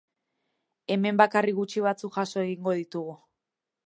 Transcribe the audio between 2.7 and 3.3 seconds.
ditugu.